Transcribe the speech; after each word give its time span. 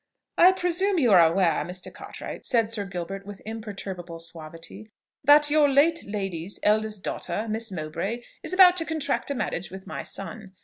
"I 0.39 0.51
presume 0.53 0.95
that 0.95 1.01
you 1.03 1.11
are 1.11 1.19
aware, 1.23 1.63
Mr. 1.63 1.93
Cartwright," 1.93 2.43
said 2.43 2.71
Sir 2.71 2.85
Gilbert 2.85 3.23
with 3.23 3.39
imperturbable 3.45 4.19
suavity, 4.19 4.89
"that 5.23 5.51
your 5.51 5.69
late 5.69 6.03
lady's 6.07 6.59
eldest 6.63 7.03
daughter, 7.03 7.45
Miss 7.47 7.71
Mowbray, 7.71 8.23
is 8.41 8.51
about 8.51 8.77
to 8.77 8.85
contract 8.85 9.29
a 9.29 9.35
marriage 9.35 9.69
with 9.69 9.85
my 9.85 10.01
son. 10.01 10.53